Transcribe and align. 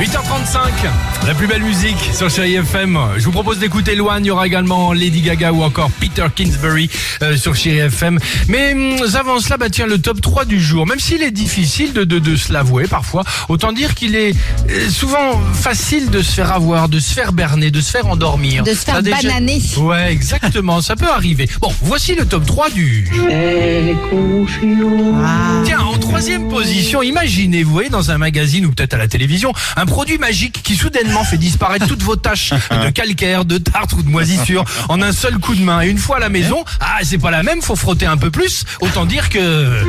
8h35, 0.00 1.26
la 1.26 1.34
plus 1.34 1.46
belle 1.46 1.62
musique 1.62 1.98
sur 2.14 2.30
Chéri 2.30 2.54
FM. 2.54 2.98
Je 3.18 3.24
vous 3.26 3.32
propose 3.32 3.58
d'écouter 3.58 3.94
Loane, 3.94 4.24
il 4.24 4.28
y 4.28 4.30
aura 4.30 4.46
également 4.46 4.94
Lady 4.94 5.20
Gaga 5.20 5.52
ou 5.52 5.62
encore 5.62 5.90
Peter 5.90 6.24
Kingsbury 6.34 6.88
euh, 7.22 7.36
sur 7.36 7.54
Chéri 7.54 7.80
FM. 7.80 8.18
Mais 8.48 8.72
hum, 8.72 8.96
avant 9.14 9.40
cela, 9.40 9.58
bah 9.58 9.68
tiens, 9.68 9.86
le 9.86 9.98
top 9.98 10.22
3 10.22 10.46
du 10.46 10.58
jour. 10.58 10.86
Même 10.86 10.98
s'il 11.00 11.22
est 11.22 11.30
difficile 11.30 11.92
de, 11.92 12.04
de, 12.04 12.18
de 12.18 12.34
se 12.34 12.50
l'avouer 12.50 12.86
parfois, 12.86 13.24
autant 13.50 13.72
dire 13.72 13.94
qu'il 13.94 14.16
est 14.16 14.34
euh, 14.70 14.88
souvent 14.88 15.38
facile 15.52 16.08
de 16.08 16.22
se 16.22 16.32
faire 16.32 16.50
avoir, 16.52 16.88
de 16.88 16.98
se 16.98 17.12
faire 17.12 17.34
berner, 17.34 17.70
de 17.70 17.82
se 17.82 17.90
faire 17.90 18.06
endormir. 18.06 18.64
De 18.64 18.70
se 18.70 18.76
faire 18.76 19.02
déjà- 19.02 19.16
bananer. 19.22 19.60
Ouais, 19.76 20.12
exactement, 20.12 20.80
ça 20.80 20.96
peut 20.96 21.10
arriver. 21.10 21.46
Bon, 21.60 21.70
voici 21.82 22.14
le 22.14 22.24
top 22.24 22.46
3 22.46 22.70
du 22.70 23.06
jour. 23.12 23.26
Tiens, 25.64 25.80
en 25.80 25.98
troisième 25.98 26.48
position, 26.48 27.02
imaginez, 27.02 27.62
vous 27.64 27.72
voyez, 27.72 27.90
dans 27.90 28.10
un 28.10 28.16
magazine 28.18 28.64
ou 28.64 28.72
peut-être 28.72 28.94
à 28.94 28.98
la 28.98 29.06
télévision, 29.08 29.52
un 29.76 29.86
produit 29.90 30.18
magique 30.18 30.62
qui 30.62 30.76
soudainement 30.76 31.24
fait 31.24 31.36
disparaître 31.36 31.86
toutes 31.86 32.02
vos 32.02 32.16
taches 32.16 32.52
de 32.70 32.90
calcaire, 32.94 33.44
de 33.44 33.58
tartre 33.58 33.96
ou 33.98 34.02
de 34.02 34.08
moisissure 34.08 34.64
en 34.88 35.02
un 35.02 35.12
seul 35.12 35.38
coup 35.38 35.54
de 35.54 35.62
main. 35.62 35.82
Et 35.82 35.88
une 35.88 35.98
fois 35.98 36.16
à 36.16 36.20
la 36.20 36.28
maison, 36.28 36.64
ah, 36.80 36.98
c'est 37.02 37.18
pas 37.18 37.30
la 37.30 37.42
même, 37.42 37.60
faut 37.60 37.76
frotter 37.76 38.06
un 38.06 38.16
peu 38.16 38.30
plus. 38.30 38.64
Autant 38.80 39.04
dire 39.04 39.28
que... 39.28 39.82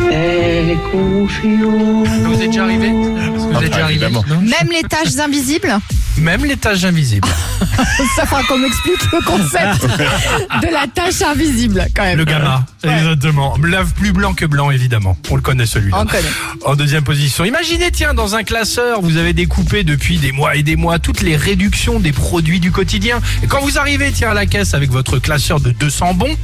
Vous 1.44 2.41
êtes 2.41 2.50
déjà 2.50 2.64
arrivé? 2.64 2.90
Vous 2.90 3.58
êtes 3.58 3.72
déjà 3.72 3.84
arrivé 3.86 3.91
évidemment. 3.91 4.26
Non 4.27 4.41
Même 4.41 4.72
les 4.72 4.84
tâches 4.84 5.18
invisibles? 5.20 5.77
Même 6.18 6.46
les 6.46 6.58
taches 6.58 6.84
invisibles. 6.84 7.28
Ça 8.16 8.26
fera 8.26 8.44
qu'on 8.44 8.58
m'explique 8.58 9.12
le 9.12 9.22
concept 9.24 9.86
de 9.86 10.72
la 10.72 10.86
tâche 10.94 11.22
invisible 11.22 11.86
quand 11.96 12.04
même. 12.04 12.18
Le 12.18 12.26
gamma, 12.26 12.66
exactement. 12.84 13.56
Lave 13.64 13.94
plus 13.94 14.12
blanc 14.12 14.34
que 14.34 14.46
blanc, 14.46 14.72
évidemment. 14.72 15.18
On 15.30 15.36
le 15.36 15.42
connaît 15.42 15.66
celui-là. 15.66 15.98
On 16.02 16.05
connaît. 16.05 16.24
En 16.66 16.76
deuxième 16.76 17.04
position, 17.04 17.46
imaginez, 17.46 17.91
tiens, 17.91 18.13
dans 18.13 18.35
un 18.35 18.44
classeur, 18.44 19.02
vous 19.02 19.18
avez 19.18 19.34
découpé 19.34 19.84
depuis 19.84 20.18
des 20.18 20.32
mois 20.32 20.55
et 20.55 20.63
des 20.63 20.76
mois 20.76 21.00
toutes 21.00 21.22
les 21.22 21.35
réductions 21.35 22.00
des 22.00 22.12
produits 22.12 22.60
du 22.60 22.72
quotidien. 22.72 23.20
Et 23.44 23.48
quand 23.48 23.62
vous 23.62 23.78
arrivez, 23.78 24.12
tiens, 24.12 24.32
à 24.32 24.34
la 24.34 24.46
caisse 24.46 24.74
avec 24.74 24.91
votre 24.91 25.20
classeur 25.20 25.60
de 25.60 25.72
200 25.72 26.13
bons, 26.16 26.35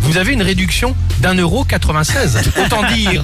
vous 0.00 0.16
avez 0.16 0.32
une 0.32 0.42
réduction 0.42 0.94
d'un 1.20 1.34
euro 1.34 1.64
96. 1.64 2.38
Autant 2.64 2.82
dire. 2.92 3.22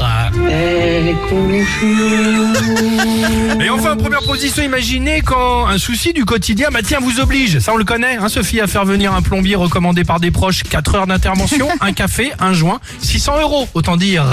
Enfin, 3.74 3.92
en 3.92 3.96
première 3.96 4.22
position, 4.22 4.62
imaginez 4.62 5.20
quand 5.20 5.66
un 5.66 5.78
souci 5.78 6.12
du 6.12 6.24
quotidien, 6.24 6.68
bah 6.72 6.80
tiens, 6.84 6.98
vous 7.00 7.20
oblige. 7.20 7.58
Ça, 7.58 7.72
on 7.72 7.76
le 7.76 7.84
connaît, 7.84 8.16
hein, 8.16 8.28
Sophie, 8.28 8.60
à 8.60 8.66
faire 8.66 8.84
venir 8.84 9.12
un 9.12 9.22
plombier 9.22 9.56
recommandé 9.56 10.04
par 10.04 10.20
des 10.20 10.30
proches. 10.30 10.62
4 10.62 10.94
heures 10.94 11.06
d'intervention, 11.06 11.68
un 11.80 11.92
café, 11.92 12.32
un 12.38 12.52
joint, 12.52 12.80
600 13.00 13.40
euros. 13.40 13.68
Autant 13.74 13.96
dire. 13.96 14.24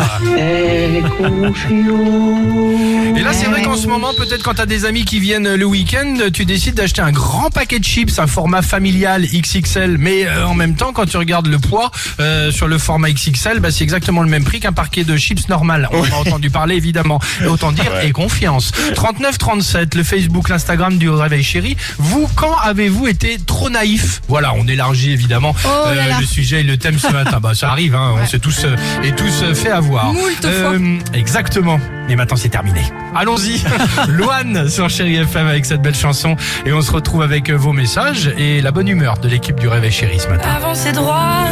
Et 3.16 3.22
là, 3.22 3.34
c'est 3.34 3.48
vrai 3.48 3.62
qu'en 3.64 3.76
ce 3.76 3.88
moment, 3.88 4.14
peut-être 4.14 4.44
quand 4.44 4.56
t'as 4.56 4.66
des 4.66 4.86
amis 4.86 5.06
qui 5.06 5.20
viennent 5.20 5.56
le 5.56 5.66
week-end, 5.66 6.18
tu 6.34 6.46
décides 6.46 6.76
d'acheter 6.76 7.02
un 7.02 7.12
grand 7.12 7.50
paquet 7.50 7.80
de 7.80 7.84
chips, 7.84 8.20
un 8.20 8.28
format 8.28 8.62
familial 8.62 9.26
XXL. 9.26 9.98
Mais 9.98 10.26
euh, 10.26 10.46
en 10.46 10.54
même 10.54 10.76
temps, 10.76 10.94
quand 10.94 11.06
tu 11.06 11.18
regardes 11.18 11.48
le 11.48 11.58
poids 11.60 11.92
euh, 12.20 12.52
sur 12.52 12.68
le 12.68 12.78
format 12.78 13.12
XXL, 13.12 13.60
bah, 13.60 13.72
c'est 13.72 13.84
exactement 13.84 14.22
le 14.22 14.30
même 14.30 14.44
prix 14.44 14.60
qu'un 14.60 14.72
paquet 14.72 15.04
de 15.04 15.18
chips 15.18 15.50
normal. 15.50 15.90
On 15.92 16.02
en 16.02 16.04
a 16.04 16.16
entendu 16.16 16.50
parler 16.50 16.76
évidemment. 16.76 17.20
Et 17.42 17.48
autant 17.48 17.72
dire 17.72 17.92
et 18.04 18.12
confiance. 18.12 18.72
39 18.96 19.31
37, 19.38 19.96
le 19.96 20.04
Facebook, 20.04 20.50
l'Instagram 20.50 20.98
du 20.98 21.10
Réveil 21.10 21.44
Chéri. 21.44 21.78
Vous, 21.98 22.30
quand 22.36 22.56
avez-vous 22.58 23.08
été 23.08 23.38
trop 23.46 23.70
naïf? 23.70 24.22
Voilà, 24.28 24.54
on 24.56 24.68
élargit 24.68 25.12
évidemment 25.12 25.56
Oh 25.66 25.68
euh, 25.88 25.96
là 25.96 26.08
là. 26.08 26.20
le 26.20 26.26
sujet 26.26 26.62
et 26.62 26.64
le 26.64 26.78
thème 26.78 26.98
ce 27.00 27.12
matin. 27.12 27.40
Bah, 27.42 27.54
ça 27.54 27.70
arrive, 27.70 27.96
hein, 27.96 28.16
on 28.22 28.26
s'est 28.26 28.40
tous 28.40 28.66
euh, 28.66 28.76
et 29.04 29.12
tous 29.14 29.44
euh, 29.44 29.54
fait 29.54 29.72
avoir. 29.72 30.14
Moult 30.14 30.42
fois. 30.42 30.74
Exactement. 31.14 31.80
Et 32.10 32.16
maintenant 32.16 32.38
c'est 32.38 32.50
terminé. 32.50 32.82
Allons-y. 33.16 33.62
Loane 34.10 34.70
sur 34.70 34.90
Chéri 34.90 35.16
FM 35.16 35.48
avec 35.48 35.66
cette 35.66 35.82
belle 35.82 35.96
chanson. 35.96 36.36
Et 36.66 36.74
on 36.74 36.82
se 36.82 36.92
retrouve 36.92 37.22
avec 37.22 37.50
vos 37.50 37.74
messages 37.74 38.32
et 38.38 38.62
la 38.62 38.72
bonne 38.72 38.88
humeur 38.88 39.18
de 39.18 39.28
l'équipe 39.28 39.60
du 39.60 39.68
Réveil 39.68 39.92
Chéri 39.92 40.20
ce 40.20 40.28
matin. 40.28 40.50
Avancez 40.50 40.92
droit, 40.92 41.46